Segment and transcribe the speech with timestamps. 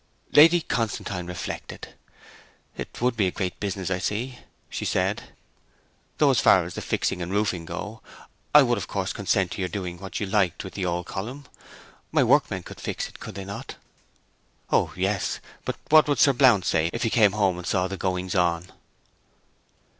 [0.31, 1.89] Lady Constantine reflected.
[2.75, 5.31] 'It would be a great business, I see,' she said.
[6.17, 8.01] 'Though as far as the fixing and roofing go,
[8.51, 11.45] I would of course consent to your doing what you liked with the old column.
[12.11, 13.75] My workmen could fix it, could they not?'
[14.71, 15.39] 'O yes.
[15.65, 18.71] But what would Sir Blount say, if he came home and saw the goings on?'